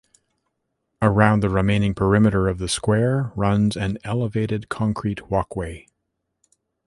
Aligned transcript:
Around 0.99 1.41
the 1.41 1.49
remaining 1.51 1.93
perimeter 1.93 2.47
of 2.47 2.57
the 2.57 2.67
square 2.67 3.31
runs 3.35 3.77
an 3.77 3.99
elevated 4.03 4.67
concrete 4.67 5.29
walkway. 5.29 5.85